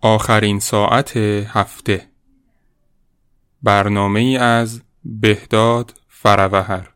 [0.00, 2.08] آخرین ساعت هفته
[3.62, 6.90] برنامه ای از بهداد فروهر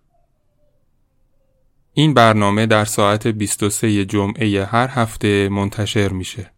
[1.94, 6.50] این برنامه در ساعت 23 جمعه هر هفته منتشر میشه.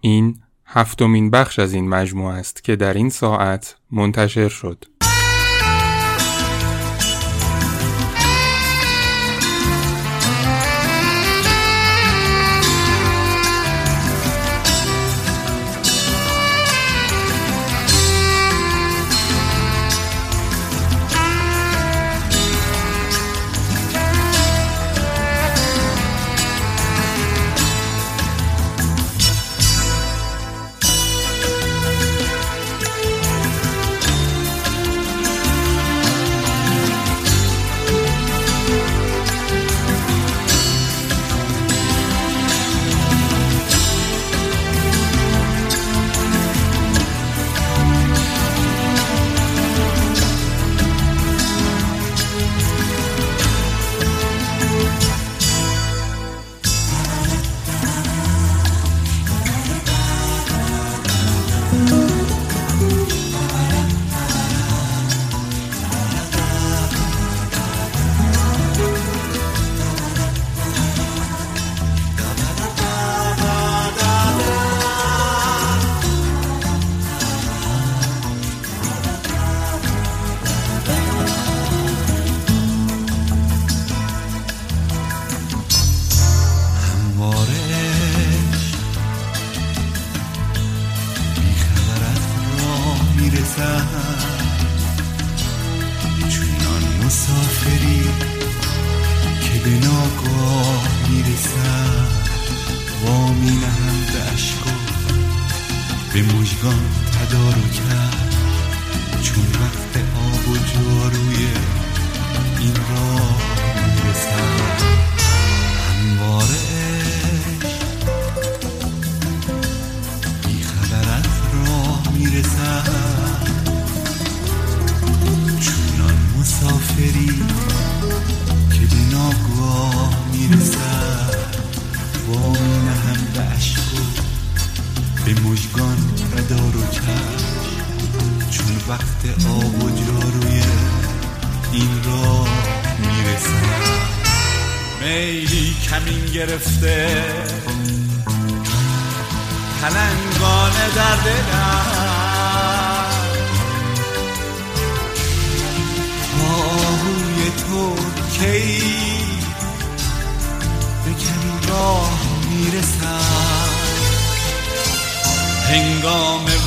[0.00, 4.84] این هفتمین بخش از این مجموعه است که در این ساعت منتشر شد.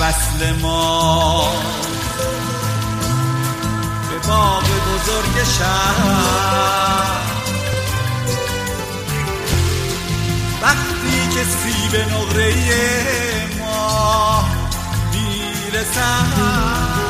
[0.04, 1.48] وصل ما.
[4.10, 7.08] به باغ بزرگ شهر.
[10.62, 12.54] وقتی که سیب نقره
[13.60, 14.44] ما
[15.14, 17.03] می‌رسد.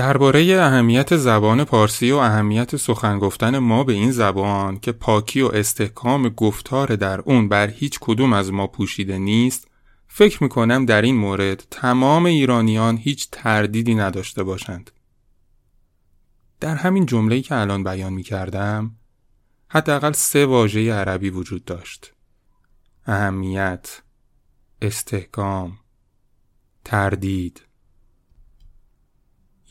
[0.00, 5.46] درباره اهمیت زبان پارسی و اهمیت سخن گفتن ما به این زبان که پاکی و
[5.46, 9.68] استحکام گفتار در اون بر هیچ کدوم از ما پوشیده نیست
[10.08, 14.90] فکر می‌کنم در این مورد تمام ایرانیان هیچ تردیدی نداشته باشند.
[16.60, 18.96] در همین جمله‌ای که الان بیان می‌کردم
[19.68, 22.12] حداقل سه واژه عربی وجود داشت.
[23.06, 24.02] اهمیت،
[24.82, 25.78] استحکام،
[26.84, 27.69] تردید.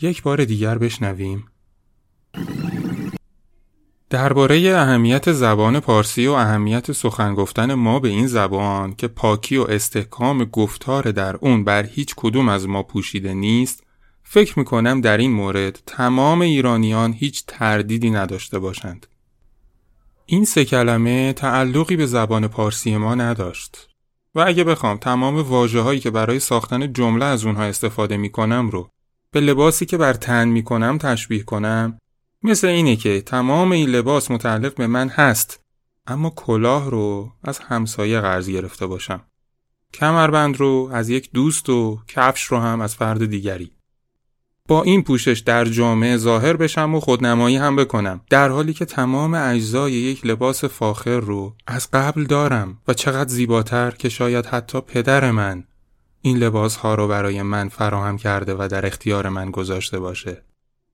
[0.02, 1.46] یک بار دیگر بشنویم
[4.10, 9.66] درباره اهمیت زبان پارسی و اهمیت سخن گفتن ما به این زبان که پاکی و
[9.70, 13.84] استحکام گفتار در اون بر هیچ کدوم از ما پوشیده نیست
[14.24, 19.08] فکر می‌کنم در این مورد تمام ایرانیان هیچ تردیدی نداشته باشند.
[20.26, 23.90] این سه کلمه تعلقی به زبان پارسی ما نداشت.
[24.36, 28.70] و اگه بخوام تمام واجه هایی که برای ساختن جمله از اونها استفاده می کنم
[28.70, 28.90] رو
[29.32, 32.00] به لباسی که بر تن می کنم تشبیه کنم؟
[32.44, 35.60] مثل اینه که تمام این لباس متعلق به من هست
[36.08, 39.22] اما کلاه رو از همسایه قرض گرفته باشم.
[39.94, 43.72] کمربند رو از یک دوست و کفش رو هم از فرد دیگری.
[44.68, 48.22] با این پوشش در جامعه ظاهر بشم و خودنمایی هم بکنم.
[48.30, 53.92] در حالی که تمام اجزای یک لباس فاخر رو از قبل دارم و چقدر زیباتر
[53.92, 55.64] که شاید حتی پدر من
[56.22, 60.44] این لباس ها رو برای من فراهم کرده و در اختیار من گذاشته باشه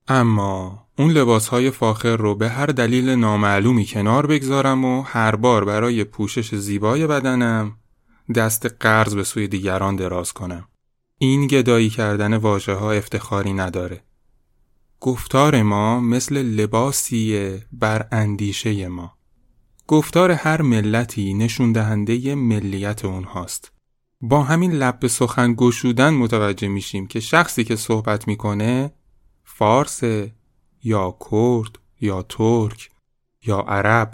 [0.07, 5.66] اما اون لباس های فاخر رو به هر دلیل نامعلومی کنار بگذارم و هر بار
[5.66, 7.77] برای پوشش زیبای بدنم
[8.36, 10.68] دست قرض به سوی دیگران دراز کنم
[11.18, 14.04] این گدایی کردن واژه ها افتخاری نداره.
[15.00, 19.18] گفتار ما مثل لباسیه بر اندیشه ما.
[19.88, 23.71] گفتار هر ملتی نشون دهنده ملیت اونهاست.
[24.22, 28.92] با همین لب به سخن گشودن متوجه میشیم که شخصی که صحبت می‌کنه
[29.44, 30.04] فارس
[30.84, 32.90] یا کرد یا ترک
[33.46, 34.12] یا عرب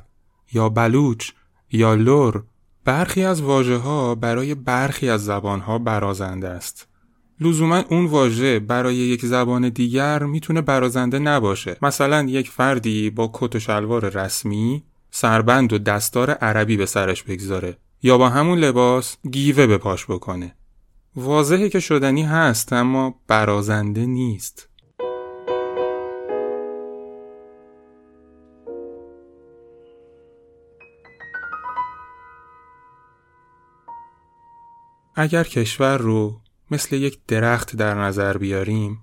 [0.54, 1.32] یا بلوچ
[1.72, 2.44] یا لور
[2.86, 6.88] برخی از واژه ها برای برخی از زبان ها برازنده است.
[7.40, 13.56] لزوما اون واژه برای یک زبان دیگر می‌تونه برازنده نباشه مثلا یک فردی با کت
[13.56, 19.68] و شلوار رسمی سربند و دستار عربی به سرش بگذاره یا با همون لباس گیوه
[19.68, 20.56] به پاش بکنه.
[21.16, 24.68] واضحه که شدنی هست اما برازنده نیست.
[35.16, 39.02] اگر کشور رو مثل یک درخت در نظر بیاریم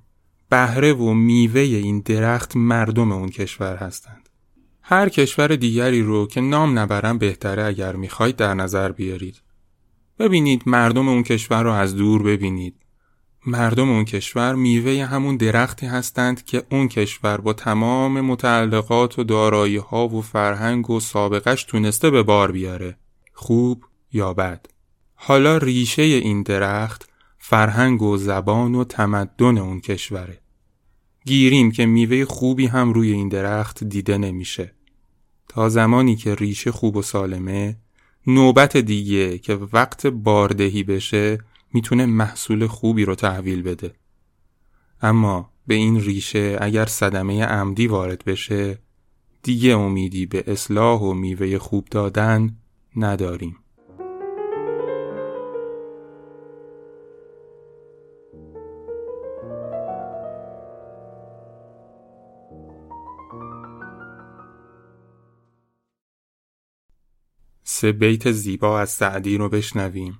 [0.50, 4.27] بهره و میوه این درخت مردم اون کشور هستند.
[4.90, 9.42] هر کشور دیگری رو که نام نبرم بهتره اگر می‌خواید در نظر بیارید.
[10.18, 12.74] ببینید مردم اون کشور رو از دور ببینید.
[13.46, 19.76] مردم اون کشور میوه همون درختی هستند که اون کشور با تمام متعلقات و دارایی
[19.76, 22.96] ها و فرهنگ و سابقش تونسته به بار بیاره
[23.32, 24.66] خوب یا بد.
[25.14, 27.08] حالا ریشه این درخت
[27.38, 30.40] فرهنگ و زبان و تمدن اون کشوره.
[31.24, 34.77] گیریم که میوه خوبی هم روی این درخت دیده نمیشه.
[35.48, 37.76] تا زمانی که ریشه خوب و سالمه
[38.26, 41.38] نوبت دیگه که وقت باردهی بشه
[41.72, 43.94] می‌تونه محصول خوبی رو تحویل بده.
[45.02, 48.78] اما به این ریشه اگر صدمه عمدی وارد بشه
[49.42, 52.56] دیگه امیدی به اصلاح و میوه خوب دادن
[52.96, 53.56] نداریم.
[67.80, 70.18] سه بیت زیبا از سعدی رو بشنویم.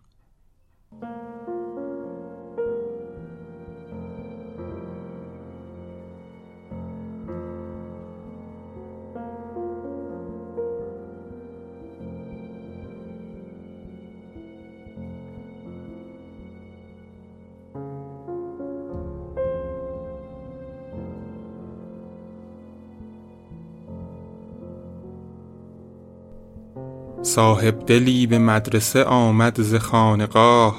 [27.38, 30.76] صاحب دلی به مدرسه آمد ز خانقاه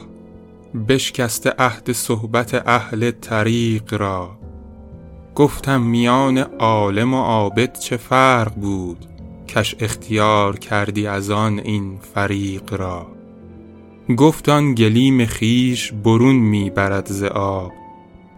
[0.87, 4.37] بشکست عهد صحبت اهل طریق را.
[5.35, 9.05] گفتم میان عالم و عابد چه فرق بود؟
[9.47, 13.07] کش اختیار کردی از آن این فریق را.
[14.17, 17.71] گفتان گلیم خیش برون می برد ز آب.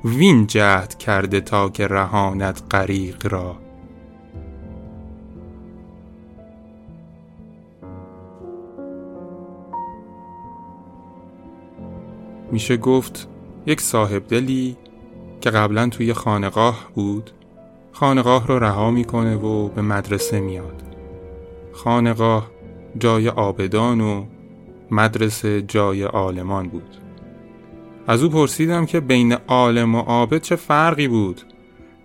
[0.05, 3.55] وین جهد کرده تا که رهاند غریق را.
[12.51, 13.27] میشه گفت
[13.65, 14.77] یک صاحب دلی
[15.41, 17.31] که قبلا توی خانقاه بود
[17.91, 20.83] خانقاه رو رها می‌کنه و به مدرسه میاد.
[21.73, 22.51] خانقاه
[22.99, 24.25] جای آبدان و
[24.91, 26.97] مدرسه جای عالمان بود.
[28.07, 31.41] از او پرسیدم که بین عالم و عابد چه فرقی بود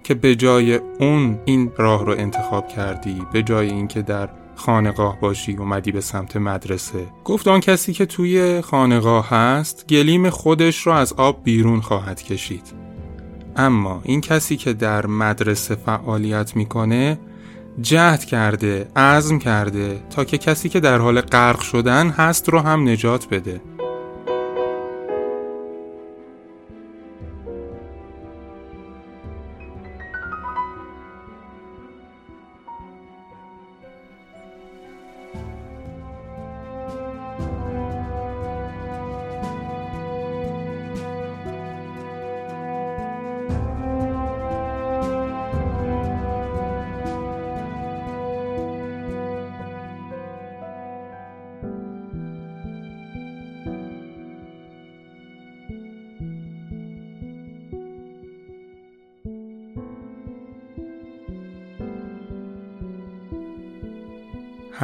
[0.04, 5.56] که به جای اون این راه رو انتخاب کردی به جای اینکه در خانقاه باشی
[5.56, 7.06] اومدی به سمت مدرسه.
[7.24, 12.72] گفت آن کسی که توی خانقاه هست گلیم خودش رو از آب بیرون خواهد کشید.
[13.56, 17.18] اما این کسی که در مدرسه فعالیت می‌کنه
[17.80, 22.88] جهد کرده عزم کرده تا که کسی که در حال غرق شدن هست رو هم
[22.88, 23.60] نجات بده.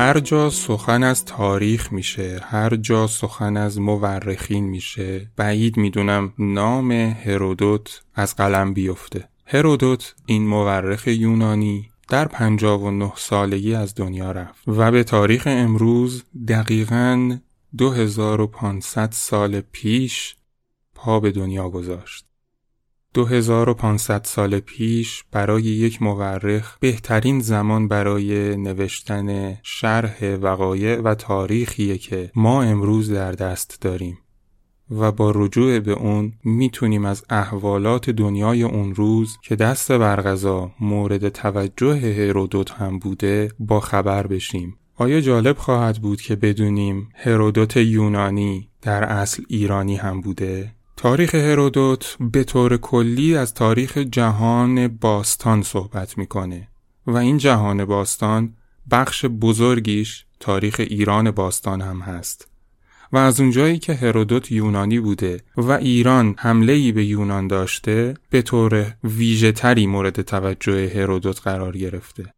[0.02, 6.92] هر جا سخن از تاریخ میشه هر جا سخن از مورخین میشه بعید می‌دونم نام
[6.92, 14.90] هرودوت از قلم بیفته هرودوت این مورخ یونانی در 59 سالگی از دنیا رفت و
[14.90, 17.38] به تاریخ امروز دقیقاً
[17.78, 20.36] 2500 سال پیش
[20.94, 22.31] پا به دنیا گذاشت.
[23.14, 32.30] 2500 سال پیش برای یک مورخ بهترین زمان برای نوشتن شرح وقایع و تاریخیه که
[32.34, 34.18] ما امروز در دست داریم
[34.90, 41.28] و با رجوع به اون می‌تونیم از احوالات دنیای اون روز که دست برغذا مورد
[41.28, 48.68] توجه هرودوت هم بوده با خبر بشیم آیا جالب خواهد بود که بدونیم هرودوت یونانی
[48.82, 56.18] در اصل ایرانی هم بوده؟ تاریخ هرودوت به طور کلی از تاریخ جهان باستان صحبت
[56.18, 56.68] می‌کنه
[57.06, 58.54] و این جهان باستان
[58.90, 62.48] بخش بزرگیش تاریخ ایران باستان هم هست
[63.12, 68.42] و از اونجایی که هرودوت یونانی بوده و ایران حمله ای به یونان داشته به
[68.42, 72.34] طور ویژه تری مورد توجه هرودوت قرار گرفته.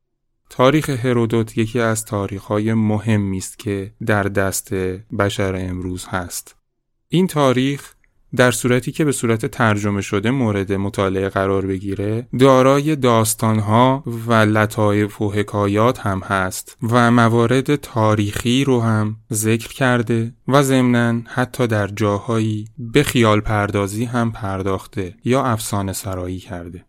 [0.50, 4.74] تاریخ هرودوت یکی از تاریخهای مهمی است که در دست
[5.18, 6.56] بشر امروز هست.
[7.08, 7.93] این تاریخ
[8.36, 15.22] در صورتی که به صورت ترجمه شده مورد مطالعه قرار بگیره دارای داستانها و لطایف
[15.22, 21.86] و حکایات هم هست و موارد تاریخی رو هم ذکر کرده و ضمنا حتی در
[21.86, 26.84] جاهایی به خیال پردازی هم پرداخته یا افسانه سرایی کرده.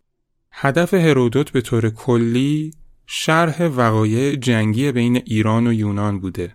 [0.52, 2.70] هدف هرودوت به طور کلی
[3.06, 6.54] شرح وقایع جنگی بین ایران و یونان بوده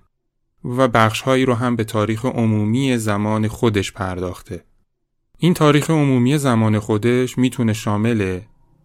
[0.66, 4.64] و بخشهایی رو هم به تاریخ عمومی زمان خودش پرداخته.
[5.44, 8.40] این تاریخ عمومی زمان خودش می‌تونه شامل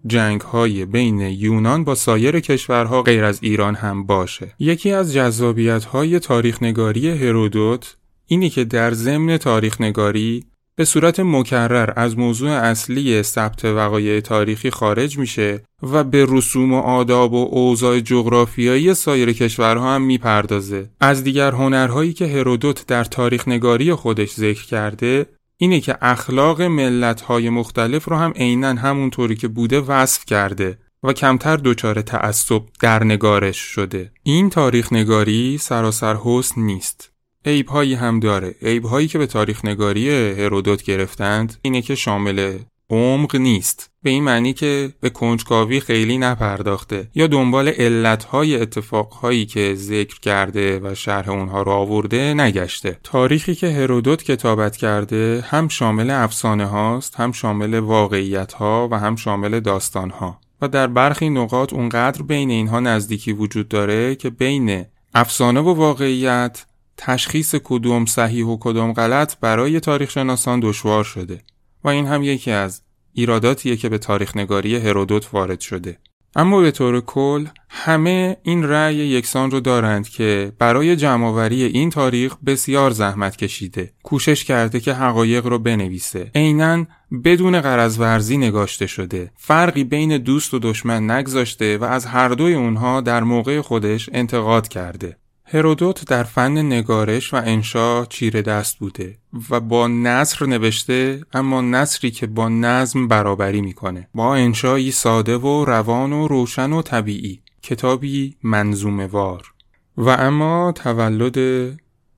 [0.07, 4.55] جنگ های بین یونان با سایر کشورها غیر از ایران هم باشه.
[4.59, 7.97] یکی از جذابیت های تاریخ نگاری هرودوت
[8.27, 10.45] اینی که در ضمن تاریخ نگاری
[10.77, 16.81] به صورت مکرر از موضوع اصلی ثبت وقایع تاریخی خارج میشه و به رسوم و
[16.81, 20.91] آداب و اوضاع جغرافیایی سایر کشورها هم می‌پردازه.
[21.01, 25.27] از دیگر هنرهایی که هرودوت در تاریخ نگاری خودش ذکر کرده
[25.59, 31.57] اینه که اخلاق ملت‌های مختلف رو هم عینا همونطوری که بوده وصف کرده و کمتر
[31.57, 34.13] دچار تعصب در نگارش شده.
[34.23, 37.13] این تاریخ نگاری سراسر حسن نیست.
[37.45, 38.55] عیب هایی هم داره.
[38.63, 42.59] عیب هایی که به تاریخ نگاری هرودوت گرفتند اینه که شامل
[42.91, 43.91] عمق نیست.
[44.03, 50.81] به این معنی که به کنجکاوی خیلی نپرداخته یا دنبال علتهای اتفاقهایی که ذکر کرده
[50.83, 52.99] و شرح اونها رو آورده نگشته.
[53.03, 59.17] تاریخی که هرودوت کتابت کرده هم شامل افسانه هاست هم شامل واقعیت ها و هم
[59.17, 64.85] شامل داستان ها و در برخی نقاط اونقدر بین اینها نزدیکی وجود داره که بین
[65.15, 66.67] افسانه و واقعیت
[66.97, 71.41] تشخیص کدوم صحیح و کدوم غلط برای تاریخ شناسان دشوار شده.
[71.87, 75.99] و این هم یکی از ایراداتیه که به تاریخ نگاری هرودوت وارد شده.
[76.37, 82.37] اما به طور کل همه این رأی یکسان رو دارند که برای جمعآوری این تاریخ
[82.47, 83.93] بسیار زحمت کشیده.
[84.03, 86.31] کوشش کرده که حقایق رو بنویسه.
[86.35, 86.87] عینا
[87.25, 89.31] بدون قرض ورزی نگاشته شده.
[89.37, 94.69] فرقی بین دوست و دشمن نگذاشته و از هر دوی اونها در موقع خودش انتقاد
[94.69, 95.17] کرده.
[95.49, 99.19] هرودوت در فن نگارش و انشا چیره دست بوده
[99.51, 104.09] و با نصر نوشته اما نصری که با نظم برابری می‌کنه.
[104.15, 107.43] با انشایی ساده و روان و روشن و طبیعی.
[107.63, 109.53] کتابی منظومه وار
[109.97, 111.39] و اما تولد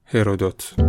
[0.04, 0.87] هرودوت.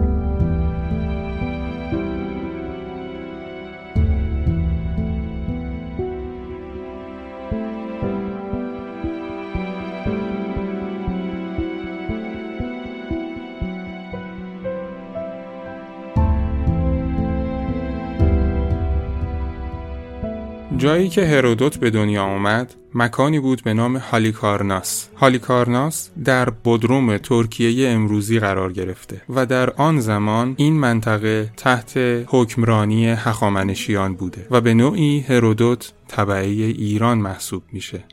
[20.79, 25.09] جایی که هرودوت به دنیا آمد مکانی بود به نام هالیکارناس.
[25.15, 33.07] هالیکارناس در بدروم ترکیه امروزی قرار گرفته و در آن زمان این منطقه تحت حکمرانی
[33.07, 38.03] هخامنشیان بوده و به نوعی هرودوت طبعه ایران محسوب میشه.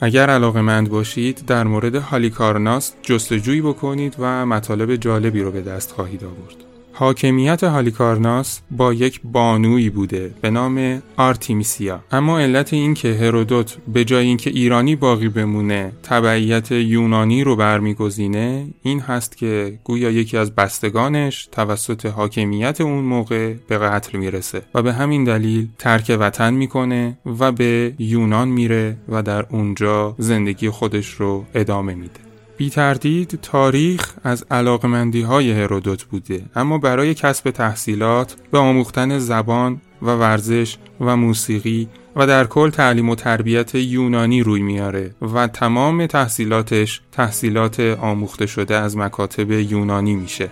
[0.00, 5.92] اگر علاقه مند باشید در مورد هالیکارناس جستجویی بکنید و مطالب جالبی رو به دست
[5.92, 6.65] خواهید آورد.
[6.98, 12.00] حاکمیت هالیکارناس با یک بانویی بوده به نام آرتیمیسیا.
[12.12, 18.66] اما علت این که هرودوت به جای اینکه ایرانی باقی بمونه تبعیت یونانی رو برمیگزینه
[18.82, 24.82] این هست که گویا یکی از بستگانش توسط حاکمیت اون موقع به قتل می‌رسه و
[24.82, 31.08] به همین دلیل ترک وطن می‌کنه و به یونان میره و در اونجا زندگی خودش
[31.08, 32.25] رو ادامه میده.
[32.56, 39.80] بی تردید تاریخ از علاقمندی های هرودوت بوده اما برای کسب تحصیلات به آموختن زبان
[40.02, 46.06] و ورزش و موسیقی و در کل تعلیم و تربیت یونانی روی میاره و تمام
[46.06, 50.50] تحصیلاتش تحصیلات آموخته شده از مکاتب یونانی میشه.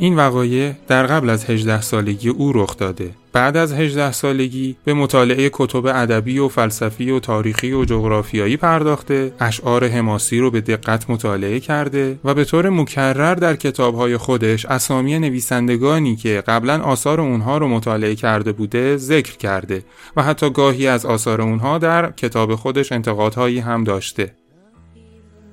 [0.00, 3.10] این وقایع در قبل از 18 سالگی او رخ داده.
[3.32, 9.32] بعد از 18 سالگی به مطالعه کتب ادبی و فلسفی و تاریخی و جغرافیایی پرداخته،
[9.40, 15.18] اشعار حماسی رو به دقت مطالعه کرده و به طور مکرر در کتابهای خودش اسامی
[15.18, 19.84] نویسندگانی که قبلا آثار اونها رو مطالعه کرده بوده ذکر کرده
[20.16, 24.34] و حتی گاهی از آثار اونها در کتاب خودش انتقادهایی هم داشته.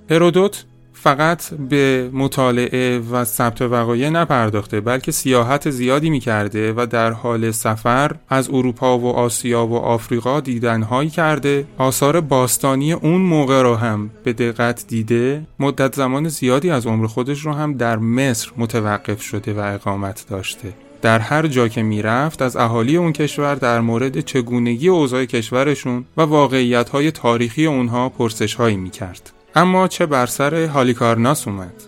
[0.09, 0.65] هرودوت
[1.07, 8.11] فقط به مطالعه و ثبت وقایع نپرداخته بلکه سیاحت زیادی می‌کرده و در حال سفر
[8.29, 11.65] از اروپا و آسیا و آفریقا دیدنهایی کرده.
[11.77, 15.41] آثار باستانی اون موقع رو هم به دقت دیده.
[15.59, 20.73] مدت زمان زیادی از عمر خودش رو هم در مصر متوقف شده و اقامت داشته.
[21.01, 26.21] در هر جا که می‌رفت از اهالی اون کشور در مورد چگونگی اوضاع کشورشون و
[26.21, 29.36] واقعیت های تاریخی اونها پرسش هایی می‌کرد.
[29.57, 31.83] اما چه بر سر هالیکارناس اومد.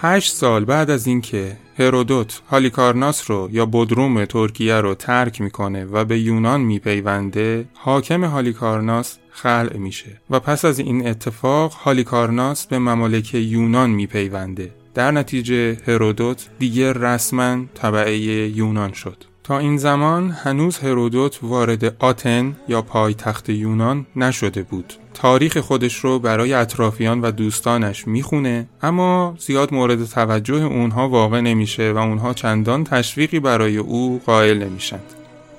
[0.00, 6.04] هشت سال بعد از اینکه هرودوت هالیکارناس رو یا بودروم ترکیه رو ترک می‌کنه و
[6.04, 13.34] به یونان میپیونده حاکم هالیکارناس خلع میشه و پس از این اتفاق هالیکارناس به ممالک
[13.34, 14.70] یونان میپیونده.
[14.94, 19.24] در نتیجه هرودوت دیگه رسما طبعه یونان شد.
[19.44, 24.92] تا این زمان هنوز هرودوت وارد آتن یا پایتخت یونان نشده بود.
[25.14, 31.92] تاریخ خودش رو برای اطرافیان و دوستانش می‌خونه اما زیاد مورد توجه اونها واقع نمیشه
[31.92, 35.04] و اونها چندان تشویقی برای او قائل نمیشند.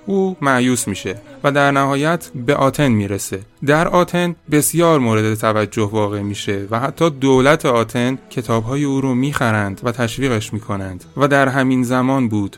[0.06, 6.22] او معیوس میشه و در نهایت به آتن می‌رسه در آتن بسیار مورد توجه واقع
[6.22, 11.84] میشه و حتی دولت آتن کتابهای او رو می‌خرند و تشویقش می‌کنند و در همین
[11.84, 12.58] زمان بود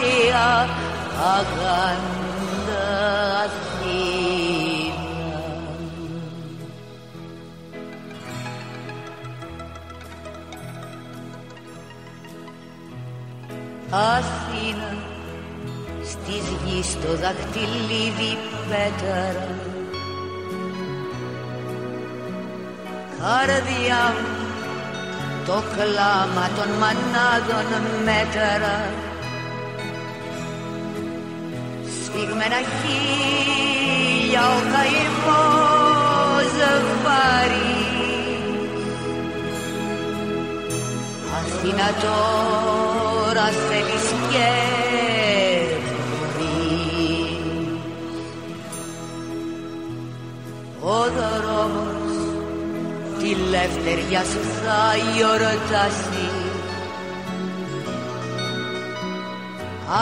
[0.00, 0.68] βαθιά
[1.36, 2.84] αγάντα
[3.44, 4.98] Αθήνα.
[13.90, 14.96] Αθήνα
[16.04, 19.48] στις γης στο δαχτυλίδι πέταρα.
[23.18, 24.38] Καρδιά μου
[25.46, 27.66] το κλάμα των μανάδων
[28.04, 29.08] μέτρα
[32.12, 37.74] σφιγμένα χίλια ο καημός ζευγάρι.
[41.38, 44.60] Αθήνα τώρα θέλεις κέρδη
[50.80, 52.14] Ο δρόμος
[53.18, 53.30] τη
[54.30, 54.82] σου θα
[55.14, 56.28] γιορτάσει.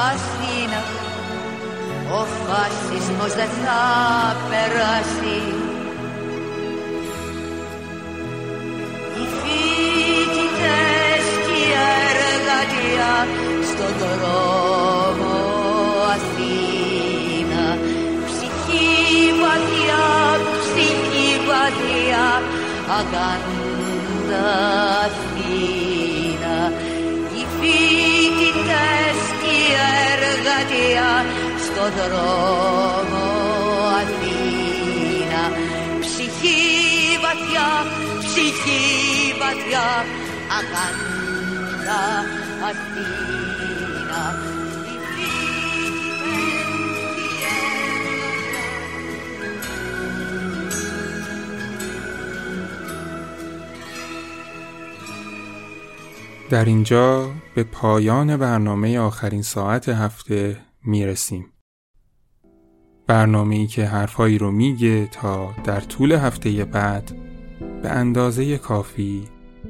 [0.08, 0.80] Αθήνα
[2.16, 3.82] ο φασισμός δεν θα
[4.48, 5.40] περάσει.
[9.18, 11.70] Οι φοιτητές και η
[12.08, 13.12] εργατία
[13.70, 15.36] στον δρόμο
[16.14, 17.66] Αθήνα.
[18.26, 18.88] Ψυχή
[19.40, 20.06] βαθιά,
[20.62, 22.28] ψυχή βαθιά
[22.98, 24.48] αγάντα
[25.04, 26.56] Αθήνα.
[27.36, 29.70] Οι φοιτητές και η
[30.12, 31.10] εργατία
[31.77, 33.25] στο δρόμο
[34.01, 35.43] Αθήνα
[35.99, 36.59] ψυχή
[37.23, 37.69] βαθιά,
[38.19, 38.81] ψυχή
[39.39, 39.87] βαθιά
[40.57, 42.03] αγάντα
[42.69, 44.23] Αθήνα
[44.85, 45.95] οι φοιτητές
[47.15, 47.93] και η εργατία
[56.49, 61.53] در اینجا به پایان برنامه آخرین ساعت هفته میرسیم.
[63.08, 67.12] برنامه ای که حرفهایی رو میگه تا در طول هفته بعد
[67.82, 69.22] به اندازه کافی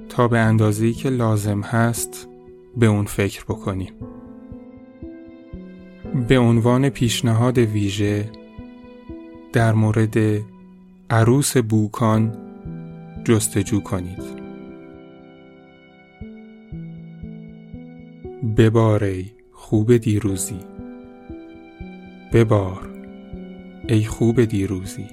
[0.09, 2.29] تا به اندازه‌ای که لازم هست
[2.77, 3.93] به اون فکر بکنیم.
[6.29, 8.31] به عنوان پیشنهاد ویژه
[9.53, 10.17] در مورد
[11.11, 12.37] عروس بوکان
[13.25, 14.23] جستجو کنید.
[18.57, 20.61] ببار ای خوب دیروزی.
[22.33, 22.98] ببار.
[23.89, 25.07] ای خوب دیروزی.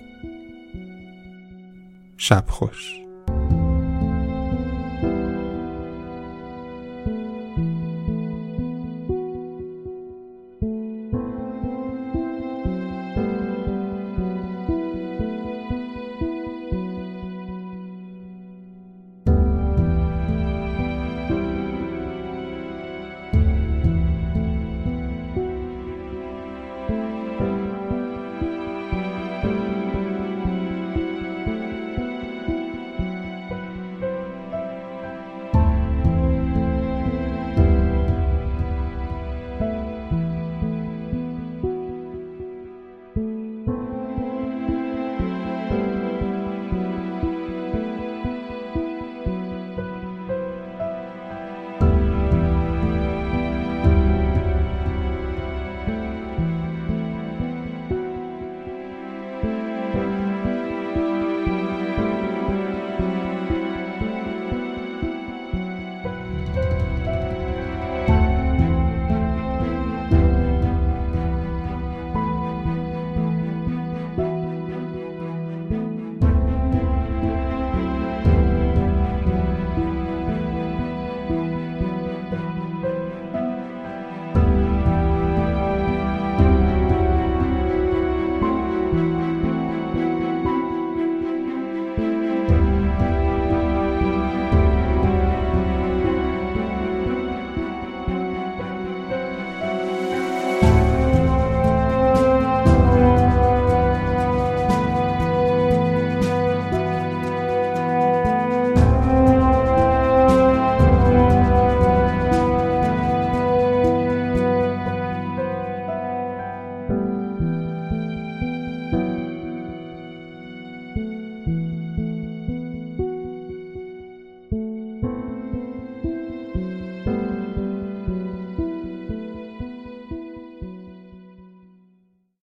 [2.18, 3.05] شب خوش.